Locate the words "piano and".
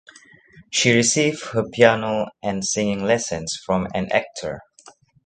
1.73-2.65